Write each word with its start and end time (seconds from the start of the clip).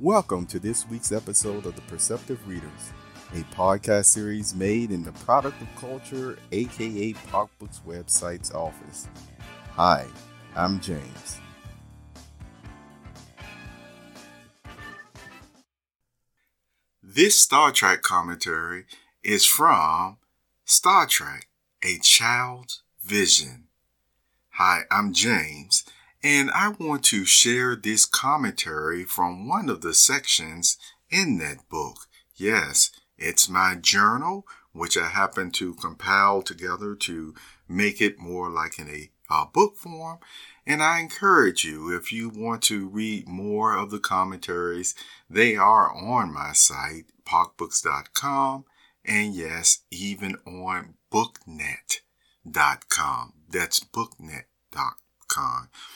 Welcome 0.00 0.46
to 0.46 0.60
this 0.60 0.88
week's 0.88 1.10
episode 1.10 1.66
of 1.66 1.74
The 1.74 1.82
Perceptive 1.82 2.38
Readers, 2.46 2.92
a 3.32 3.38
podcast 3.52 4.04
series 4.04 4.54
made 4.54 4.92
in 4.92 5.02
the 5.02 5.10
Product 5.10 5.60
of 5.60 5.66
Culture, 5.74 6.38
aka 6.52 7.14
Pop 7.32 7.50
Books 7.58 7.80
website's 7.84 8.52
office. 8.54 9.08
Hi, 9.72 10.06
I'm 10.54 10.78
James. 10.78 11.40
This 17.02 17.34
Star 17.34 17.72
Trek 17.72 18.02
commentary 18.02 18.84
is 19.24 19.44
from 19.44 20.18
Star 20.64 21.06
Trek 21.06 21.48
A 21.84 21.98
Child's 21.98 22.84
Vision. 23.02 23.64
Hi, 24.50 24.82
I'm 24.92 25.12
James, 25.12 25.82
and 26.22 26.50
I 26.50 26.68
want 26.68 27.04
to 27.04 27.24
share 27.24 27.76
this 27.76 28.04
commentary 28.04 29.04
from 29.04 29.48
one 29.48 29.68
of 29.68 29.80
the 29.82 29.94
sections 29.94 30.76
in 31.10 31.38
that 31.38 31.68
book. 31.68 32.08
Yes, 32.36 32.90
it's 33.16 33.48
my 33.48 33.76
journal, 33.80 34.46
which 34.72 34.96
I 34.96 35.08
happen 35.08 35.50
to 35.52 35.74
compile 35.74 36.42
together 36.42 36.94
to 36.96 37.34
make 37.68 38.00
it 38.00 38.18
more 38.18 38.50
like 38.50 38.78
in 38.78 38.88
a 38.88 39.10
uh, 39.30 39.44
book 39.46 39.76
form. 39.76 40.18
And 40.66 40.82
I 40.82 41.00
encourage 41.00 41.64
you, 41.64 41.94
if 41.94 42.12
you 42.12 42.28
want 42.28 42.62
to 42.64 42.88
read 42.88 43.26
more 43.28 43.76
of 43.76 43.90
the 43.90 43.98
commentaries, 43.98 44.94
they 45.30 45.56
are 45.56 45.90
on 45.94 46.32
my 46.32 46.52
site, 46.52 47.06
pocbooks.com, 47.24 48.64
and 49.04 49.34
yes, 49.34 49.78
even 49.90 50.36
on 50.46 50.94
booknet.com. 51.10 52.02
That's 53.48 53.80
booknet.com. 53.80 55.07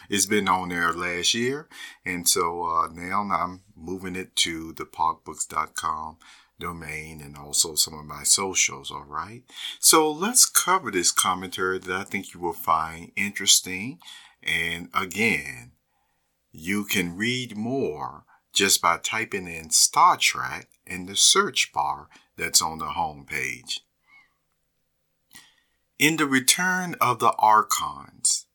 It's 0.09 0.27
been 0.27 0.49
on 0.49 0.69
there 0.69 0.93
last 0.93 1.35
year, 1.35 1.69
and 2.05 2.29
so 2.29 2.65
uh, 2.65 2.89
now 2.93 3.23
I'm 3.23 3.63
moving 3.77 4.17
it 4.17 4.37
to 4.37 4.73
the 4.73 4.85
pocbooks.com 4.85 6.19
domain 6.63 7.21
and 7.21 7.37
also 7.37 7.75
some 7.75 7.95
of 7.95 8.05
my 8.05 8.23
socials, 8.23 8.91
all 8.91 9.05
right? 9.05 9.43
So 9.81 10.11
let's 10.11 10.47
cover 10.47 10.91
this 10.91 11.11
commentary 11.11 11.79
that 11.81 11.93
I 11.93 12.05
think 12.05 12.33
you 12.33 12.41
will 12.41 12.53
find 12.53 13.11
interesting. 13.17 13.99
And 14.43 14.89
again, 14.95 15.73
you 16.53 16.85
can 16.85 17.17
read 17.17 17.57
more 17.57 18.25
just 18.53 18.81
by 18.81 18.99
typing 18.99 19.49
in 19.49 19.71
Star 19.71 20.17
Trek 20.17 20.69
in 20.87 21.07
the 21.07 21.17
search 21.17 21.73
bar 21.73 22.09
that's 22.37 22.63
on 22.63 22.79
the 22.79 22.91
home 22.91 23.25
page. 23.29 23.81
In 25.99 26.17
the 26.17 26.27
Return 26.27 26.95
of 27.01 27.19
the 27.19 27.33
Archons, 27.39 28.47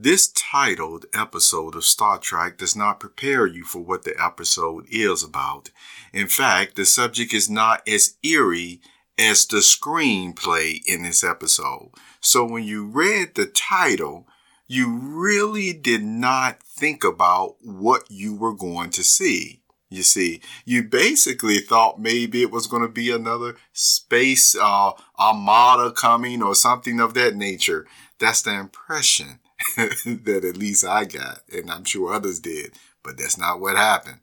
this 0.00 0.28
titled 0.28 1.06
episode 1.12 1.74
of 1.74 1.84
Star 1.84 2.18
Trek 2.18 2.56
does 2.56 2.76
not 2.76 3.00
prepare 3.00 3.48
you 3.48 3.64
for 3.64 3.80
what 3.80 4.04
the 4.04 4.14
episode 4.16 4.86
is 4.88 5.24
about. 5.24 5.70
In 6.12 6.28
fact, 6.28 6.76
the 6.76 6.84
subject 6.84 7.34
is 7.34 7.50
not 7.50 7.86
as 7.88 8.14
eerie 8.22 8.80
as 9.18 9.44
the 9.44 9.56
screenplay 9.56 10.80
in 10.86 11.02
this 11.02 11.24
episode. 11.24 11.90
So 12.20 12.44
when 12.44 12.62
you 12.62 12.86
read 12.86 13.34
the 13.34 13.46
title, 13.46 14.28
you 14.68 14.96
really 14.96 15.72
did 15.72 16.04
not 16.04 16.62
think 16.62 17.02
about 17.02 17.56
what 17.60 18.04
you 18.08 18.36
were 18.36 18.54
going 18.54 18.90
to 18.90 19.02
see. 19.02 19.62
You 19.90 20.04
see, 20.04 20.42
you 20.64 20.84
basically 20.84 21.58
thought 21.58 22.00
maybe 22.00 22.42
it 22.42 22.52
was 22.52 22.68
going 22.68 22.82
to 22.82 22.88
be 22.88 23.10
another 23.10 23.56
space 23.72 24.54
uh, 24.54 24.92
armada 25.18 25.90
coming 25.90 26.40
or 26.40 26.54
something 26.54 27.00
of 27.00 27.14
that 27.14 27.34
nature. 27.34 27.84
That's 28.20 28.42
the 28.42 28.54
impression 28.54 29.40
that 29.76 30.44
at 30.44 30.56
least 30.56 30.84
I 30.84 31.04
got, 31.04 31.40
and 31.52 31.70
I'm 31.70 31.84
sure 31.84 32.12
others 32.12 32.38
did, 32.38 32.72
but 33.02 33.18
that's 33.18 33.38
not 33.38 33.60
what 33.60 33.76
happened. 33.76 34.20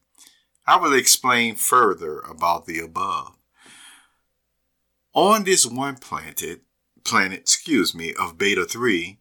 I 0.65 0.77
will 0.77 0.93
explain 0.93 1.55
further 1.55 2.19
about 2.19 2.65
the 2.65 2.79
above. 2.79 3.35
On 5.13 5.43
this 5.43 5.65
one 5.65 5.97
planet, 5.97 6.61
planet, 7.03 7.39
excuse 7.39 7.93
me, 7.93 8.13
of 8.19 8.37
Beta 8.37 8.65
3, 8.65 9.17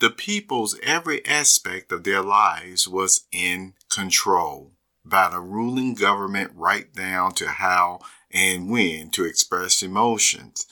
the 0.00 0.10
people's 0.10 0.78
every 0.82 1.24
aspect 1.26 1.92
of 1.92 2.04
their 2.04 2.22
lives 2.22 2.86
was 2.86 3.26
in 3.32 3.74
control 3.90 4.72
by 5.04 5.28
the 5.28 5.40
ruling 5.40 5.94
government 5.94 6.52
right 6.54 6.92
down 6.94 7.32
to 7.32 7.48
how 7.48 8.00
and 8.30 8.70
when 8.70 9.10
to 9.10 9.24
express 9.24 9.82
emotions, 9.82 10.66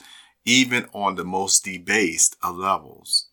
even 0.45 0.87
on 0.93 1.15
the 1.15 1.25
most 1.25 1.63
debased 1.65 2.35
of 2.43 2.57
levels 2.57 3.27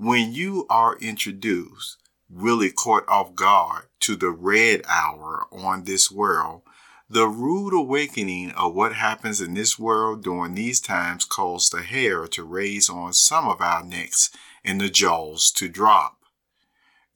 when 0.00 0.32
you 0.32 0.64
are 0.70 0.96
introduced, 1.00 1.98
really 2.30 2.70
caught 2.70 3.06
off 3.06 3.34
guard 3.34 3.84
to 4.00 4.16
the 4.16 4.30
red 4.30 4.80
hour 4.88 5.46
on 5.52 5.84
this 5.84 6.10
world, 6.10 6.62
the 7.10 7.28
rude 7.28 7.74
awakening 7.74 8.50
of 8.52 8.74
what 8.74 8.94
happens 8.94 9.42
in 9.42 9.52
this 9.52 9.78
world 9.78 10.24
during 10.24 10.54
these 10.54 10.80
times 10.80 11.26
caused 11.26 11.70
the 11.70 11.82
hair 11.82 12.26
to 12.26 12.42
raise 12.42 12.88
on 12.88 13.12
some 13.12 13.46
of 13.46 13.60
our 13.60 13.84
necks 13.84 14.30
and 14.64 14.80
the 14.80 14.88
jaws 14.88 15.50
to 15.50 15.68
drop. 15.68 16.16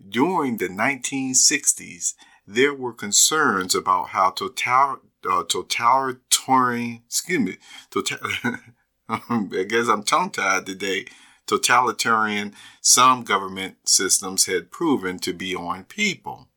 During 0.06 0.58
the 0.58 0.68
1960s, 0.68 2.12
there 2.46 2.74
were 2.74 2.92
concerns 2.92 3.74
about 3.74 4.08
how 4.08 4.30
total, 4.32 4.98
uh, 5.26 5.42
totalitarian, 5.44 7.00
excuse 7.06 7.40
me, 7.40 7.56
total, 7.90 8.18
I 9.08 9.64
guess 9.66 9.88
I'm 9.88 10.02
tongue 10.02 10.32
tied 10.32 10.66
today 10.66 11.06
totalitarian 11.46 12.54
some 12.80 13.22
government 13.22 13.76
systems 13.84 14.46
had 14.46 14.70
proven 14.70 15.18
to 15.18 15.32
be 15.32 15.54
on 15.54 15.84
people. 15.84 16.48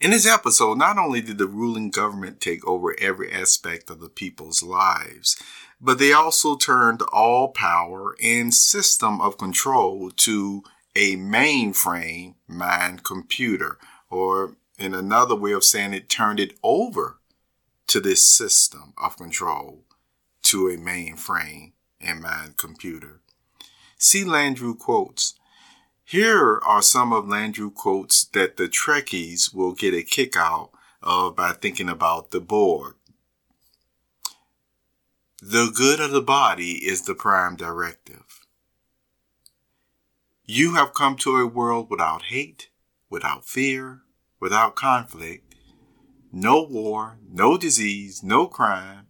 In 0.00 0.10
this 0.10 0.26
episode, 0.26 0.76
not 0.76 0.98
only 0.98 1.20
did 1.20 1.38
the 1.38 1.46
ruling 1.46 1.90
government 1.90 2.40
take 2.40 2.66
over 2.66 2.94
every 3.00 3.32
aspect 3.32 3.88
of 3.88 4.00
the 4.00 4.08
people's 4.08 4.62
lives, 4.62 5.40
but 5.80 5.98
they 5.98 6.12
also 6.12 6.56
turned 6.56 7.02
all 7.12 7.48
power 7.48 8.14
and 8.22 8.52
system 8.52 9.20
of 9.20 9.38
control 9.38 10.10
to 10.10 10.62
a 10.96 11.16
mainframe 11.16 12.34
mind 12.46 13.04
computer, 13.04 13.78
or 14.10 14.56
in 14.78 14.94
another 14.94 15.34
way 15.34 15.52
of 15.52 15.64
saying 15.64 15.94
it, 15.94 16.08
turned 16.08 16.40
it 16.40 16.56
over 16.62 17.18
to 17.86 18.00
this 18.00 18.24
system 18.24 18.92
of 18.96 19.16
control 19.16 19.84
to 20.42 20.68
a 20.68 20.76
mainframe 20.76 21.72
and 22.00 22.20
mind 22.20 22.56
computer. 22.56 23.20
See 24.04 24.22
Landru 24.22 24.78
quotes. 24.78 25.32
Here 26.04 26.58
are 26.58 26.82
some 26.82 27.10
of 27.10 27.24
Landru 27.24 27.72
quotes 27.72 28.24
that 28.26 28.58
the 28.58 28.68
Trekkies 28.68 29.54
will 29.54 29.72
get 29.72 29.94
a 29.94 30.02
kick 30.02 30.36
out 30.36 30.72
of 31.02 31.36
by 31.36 31.52
thinking 31.52 31.88
about 31.88 32.30
the 32.30 32.38
Borg. 32.38 32.96
The 35.40 35.72
good 35.74 36.00
of 36.00 36.10
the 36.10 36.20
body 36.20 36.84
is 36.86 37.02
the 37.02 37.14
prime 37.14 37.56
directive. 37.56 38.46
You 40.44 40.74
have 40.74 40.92
come 40.92 41.16
to 41.16 41.38
a 41.38 41.46
world 41.46 41.88
without 41.88 42.24
hate, 42.24 42.68
without 43.08 43.46
fear, 43.46 44.02
without 44.38 44.76
conflict, 44.76 45.54
no 46.30 46.62
war, 46.62 47.16
no 47.26 47.56
disease, 47.56 48.22
no 48.22 48.48
crime, 48.48 49.06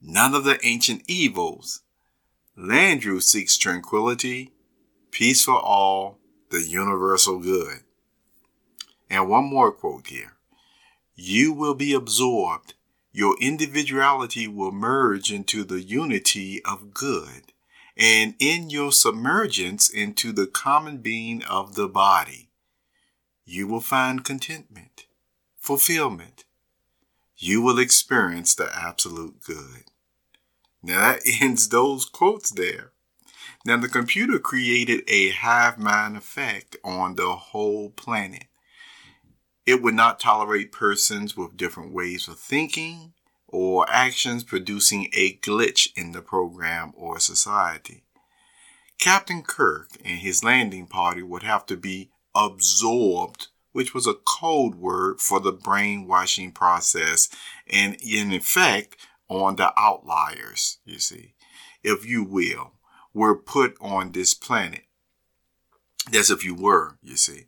none 0.00 0.34
of 0.34 0.44
the 0.44 0.58
ancient 0.66 1.02
evils 1.06 1.83
Landru 2.56 3.20
seeks 3.20 3.58
tranquility, 3.58 4.52
peace 5.10 5.44
for 5.44 5.58
all, 5.58 6.18
the 6.50 6.62
universal 6.62 7.40
good. 7.40 7.80
And 9.10 9.28
one 9.28 9.44
more 9.44 9.72
quote 9.72 10.06
here. 10.06 10.34
You 11.16 11.52
will 11.52 11.74
be 11.74 11.92
absorbed. 11.92 12.74
Your 13.12 13.36
individuality 13.40 14.48
will 14.48 14.72
merge 14.72 15.32
into 15.32 15.64
the 15.64 15.82
unity 15.82 16.62
of 16.64 16.94
good. 16.94 17.52
And 17.96 18.34
in 18.40 18.70
your 18.70 18.90
submergence 18.90 19.88
into 19.88 20.32
the 20.32 20.46
common 20.46 20.98
being 20.98 21.44
of 21.44 21.74
the 21.74 21.88
body, 21.88 22.50
you 23.44 23.68
will 23.68 23.80
find 23.80 24.24
contentment, 24.24 25.06
fulfillment. 25.58 26.44
You 27.36 27.62
will 27.62 27.78
experience 27.78 28.54
the 28.54 28.68
absolute 28.74 29.42
good. 29.44 29.90
Now 30.84 31.12
that 31.12 31.22
ends 31.40 31.68
those 31.68 32.04
quotes 32.04 32.50
there. 32.50 32.92
Now 33.64 33.78
the 33.78 33.88
computer 33.88 34.38
created 34.38 35.02
a 35.08 35.30
hive 35.30 35.78
mind 35.78 36.16
effect 36.16 36.76
on 36.84 37.16
the 37.16 37.34
whole 37.34 37.90
planet. 37.90 38.44
It 39.64 39.80
would 39.82 39.94
not 39.94 40.20
tolerate 40.20 40.72
persons 40.72 41.36
with 41.36 41.56
different 41.56 41.92
ways 41.92 42.28
of 42.28 42.38
thinking 42.38 43.14
or 43.48 43.86
actions 43.88 44.44
producing 44.44 45.08
a 45.14 45.36
glitch 45.36 45.88
in 45.96 46.12
the 46.12 46.20
program 46.20 46.92
or 46.96 47.18
society. 47.18 48.02
Captain 48.98 49.42
Kirk 49.42 49.88
and 50.04 50.18
his 50.18 50.44
landing 50.44 50.86
party 50.86 51.22
would 51.22 51.42
have 51.42 51.64
to 51.66 51.78
be 51.78 52.10
absorbed, 52.34 53.48
which 53.72 53.94
was 53.94 54.06
a 54.06 54.14
code 54.14 54.74
word 54.74 55.20
for 55.20 55.40
the 55.40 55.52
brainwashing 55.52 56.52
process, 56.52 57.30
and 57.66 57.96
in 58.02 58.32
effect 58.32 58.96
on 59.28 59.56
the 59.56 59.72
outliers, 59.78 60.78
you 60.84 60.98
see, 60.98 61.34
if 61.82 62.06
you 62.06 62.24
will, 62.24 62.72
were 63.12 63.36
put 63.36 63.76
on 63.80 64.12
this 64.12 64.34
planet. 64.34 64.84
That's 66.10 66.30
if 66.30 66.44
you 66.44 66.54
were, 66.54 66.98
you 67.02 67.16
see. 67.16 67.46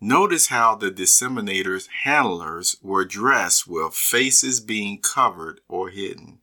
Notice 0.00 0.48
how 0.48 0.74
the 0.74 0.90
disseminator's 0.90 1.88
handlers 2.02 2.76
were 2.82 3.04
dressed 3.04 3.68
with 3.68 3.94
faces 3.94 4.58
being 4.58 5.00
covered 5.00 5.60
or 5.68 5.90
hidden. 5.90 6.40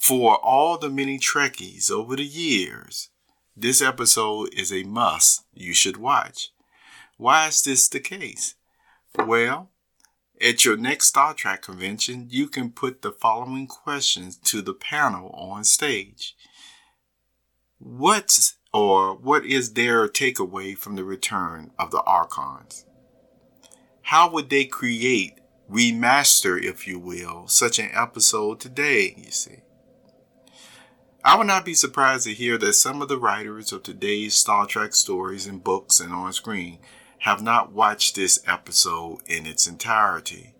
For 0.00 0.36
all 0.36 0.76
the 0.76 0.90
many 0.90 1.18
Trekkies 1.18 1.90
over 1.90 2.16
the 2.16 2.24
years, 2.24 3.10
this 3.56 3.80
episode 3.80 4.52
is 4.52 4.72
a 4.72 4.82
must 4.82 5.44
you 5.54 5.72
should 5.72 5.96
watch. 5.96 6.50
Why 7.16 7.46
is 7.46 7.62
this 7.62 7.88
the 7.88 8.00
case? 8.00 8.56
Well, 9.16 9.70
at 10.40 10.64
your 10.64 10.76
next 10.76 11.06
Star 11.06 11.34
Trek 11.34 11.62
convention, 11.62 12.26
you 12.30 12.48
can 12.48 12.70
put 12.70 13.02
the 13.02 13.12
following 13.12 13.66
questions 13.66 14.36
to 14.36 14.62
the 14.62 14.74
panel 14.74 15.30
on 15.30 15.64
stage. 15.64 16.36
What's 17.78 18.56
or 18.72 19.14
what 19.14 19.46
is 19.46 19.72
their 19.72 20.08
takeaway 20.08 20.76
from 20.76 20.96
the 20.96 21.04
return 21.04 21.70
of 21.78 21.90
the 21.90 22.02
Archons? 22.02 22.84
How 24.02 24.30
would 24.30 24.50
they 24.50 24.64
create, 24.64 25.40
remaster, 25.70 26.62
if 26.62 26.86
you 26.86 26.98
will, 26.98 27.48
such 27.48 27.78
an 27.78 27.90
episode 27.92 28.60
today, 28.60 29.14
you 29.16 29.30
see? 29.30 29.62
I 31.24 31.36
would 31.36 31.46
not 31.48 31.64
be 31.64 31.74
surprised 31.74 32.24
to 32.24 32.34
hear 32.34 32.56
that 32.58 32.74
some 32.74 33.02
of 33.02 33.08
the 33.08 33.18
writers 33.18 33.72
of 33.72 33.82
today's 33.82 34.34
Star 34.34 34.66
Trek 34.66 34.94
stories 34.94 35.46
and 35.46 35.64
books 35.64 35.98
and 35.98 36.12
on 36.12 36.32
screen 36.32 36.78
have 37.18 37.42
not 37.42 37.72
watched 37.72 38.14
this 38.14 38.38
episode 38.46 39.18
in 39.26 39.46
its 39.46 39.66
entirety. 39.66 40.54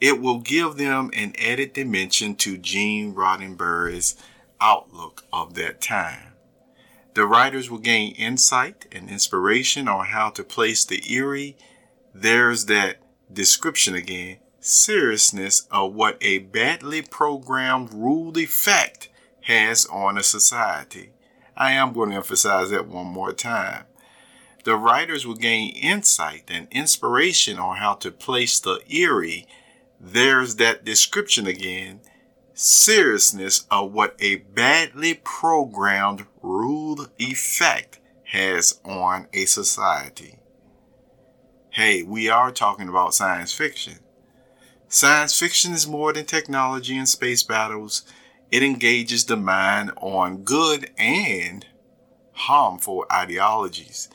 It 0.00 0.20
will 0.20 0.38
give 0.38 0.76
them 0.76 1.10
an 1.14 1.32
added 1.38 1.72
dimension 1.72 2.34
to 2.36 2.58
Gene 2.58 3.14
Roddenberry's 3.14 4.14
outlook 4.60 5.24
of 5.32 5.54
that 5.54 5.80
time. 5.80 6.34
The 7.14 7.26
writers 7.26 7.70
will 7.70 7.78
gain 7.78 8.14
insight 8.16 8.86
and 8.92 9.08
inspiration 9.08 9.88
on 9.88 10.06
how 10.06 10.28
to 10.30 10.44
place 10.44 10.84
the 10.84 11.02
eerie, 11.10 11.56
there's 12.14 12.66
that 12.66 12.98
description 13.32 13.94
again, 13.94 14.36
seriousness 14.60 15.66
of 15.70 15.94
what 15.94 16.18
a 16.20 16.38
badly 16.38 17.00
programmed 17.00 17.94
ruled 17.94 18.36
effect 18.36 19.08
has 19.42 19.86
on 19.86 20.18
a 20.18 20.22
society. 20.22 21.10
I 21.56 21.72
am 21.72 21.92
going 21.94 22.10
to 22.10 22.16
emphasize 22.16 22.70
that 22.70 22.86
one 22.86 23.06
more 23.06 23.32
time. 23.32 23.84
The 24.66 24.74
writers 24.74 25.24
will 25.24 25.36
gain 25.36 25.76
insight 25.76 26.46
and 26.48 26.66
inspiration 26.72 27.56
on 27.56 27.76
how 27.76 27.94
to 27.94 28.10
place 28.10 28.58
the 28.58 28.80
eerie, 28.88 29.46
there's 30.00 30.56
that 30.56 30.84
description 30.84 31.46
again, 31.46 32.00
seriousness 32.52 33.64
of 33.70 33.92
what 33.92 34.16
a 34.18 34.38
badly 34.38 35.20
programmed 35.22 36.26
ruled 36.42 37.12
effect 37.16 38.00
has 38.32 38.80
on 38.84 39.28
a 39.32 39.44
society. 39.44 40.40
Hey, 41.70 42.02
we 42.02 42.28
are 42.28 42.50
talking 42.50 42.88
about 42.88 43.14
science 43.14 43.52
fiction. 43.52 44.00
Science 44.88 45.38
fiction 45.38 45.74
is 45.74 45.86
more 45.86 46.12
than 46.12 46.24
technology 46.24 46.98
and 46.98 47.08
space 47.08 47.44
battles. 47.44 48.02
It 48.50 48.64
engages 48.64 49.26
the 49.26 49.36
mind 49.36 49.92
on 49.98 50.42
good 50.42 50.90
and 50.98 51.64
harmful 52.32 53.06
ideologies. 53.12 54.08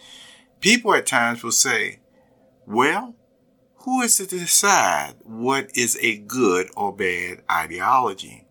People 0.62 0.94
at 0.94 1.08
times 1.08 1.44
will 1.44 1.52
say, 1.52 2.00
well, 2.68 3.16
who 3.78 4.02
is 4.02 4.18
to 4.18 4.28
decide 4.28 5.16
what 5.24 5.75
is 5.75 5.98
a 6.02 6.18
good 6.18 6.69
or 6.78 6.96
bad 6.96 7.42
ideology? 7.50 8.46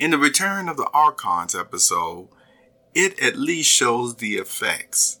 In 0.00 0.10
the 0.10 0.18
Return 0.18 0.68
of 0.68 0.76
the 0.76 0.90
Archons 0.92 1.54
episode, 1.54 2.28
it 2.92 3.20
at 3.22 3.36
least 3.36 3.70
shows 3.70 4.16
the 4.16 4.34
effects. 4.34 5.20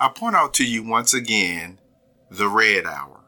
I 0.00 0.08
point 0.08 0.36
out 0.36 0.54
to 0.54 0.64
you 0.64 0.82
once 0.82 1.12
again 1.12 1.80
the 2.30 2.48
Red 2.48 2.86
Hour. 2.86 3.24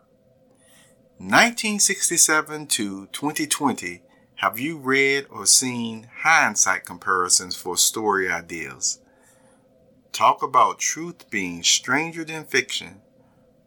1967 1.19 2.69
to 2.69 3.07
2020, 3.09 4.01
have 4.37 4.59
you 4.59 4.79
read 4.79 5.27
or 5.29 5.45
seen 5.45 6.09
hindsight 6.23 6.87
comparisons 6.87 7.55
for 7.55 7.77
story 7.77 8.31
ideas? 8.31 9.01
Talk 10.13 10.43
about 10.43 10.79
truth 10.79 11.31
being 11.31 11.63
stranger 11.63 12.25
than 12.25 12.45
fiction 12.45 13.01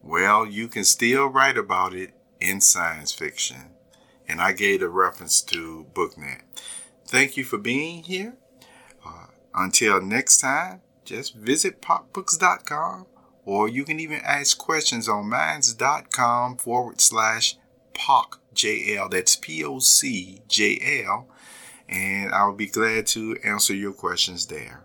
well, 0.04 0.46
you 0.46 0.68
can 0.68 0.84
still 0.84 1.28
write 1.28 1.56
about 1.56 1.94
it 1.94 2.12
in 2.38 2.60
science 2.60 3.10
fiction. 3.10 3.70
And 4.28 4.38
I 4.38 4.52
gave 4.52 4.82
a 4.82 4.88
reference 4.88 5.40
to 5.42 5.86
BookNet. 5.94 6.42
Thank 7.06 7.38
you 7.38 7.44
for 7.44 7.56
being 7.56 8.02
here. 8.02 8.36
Uh, 9.04 9.26
until 9.54 10.02
next 10.02 10.38
time, 10.38 10.82
just 11.06 11.34
visit 11.34 11.80
pocbooks.com 11.80 13.06
or 13.46 13.68
you 13.68 13.84
can 13.84 13.98
even 13.98 14.20
ask 14.22 14.58
questions 14.58 15.08
on 15.08 15.30
minds.com 15.30 16.58
forward 16.58 17.00
slash 17.00 17.56
POCJL. 17.94 19.10
That's 19.10 19.36
P 19.36 19.64
O 19.64 19.78
C 19.78 20.42
J 20.48 21.02
L. 21.06 21.28
And 21.88 22.32
I'll 22.34 22.54
be 22.54 22.66
glad 22.66 23.06
to 23.08 23.36
answer 23.42 23.74
your 23.74 23.92
questions 23.92 24.46
there. 24.46 24.84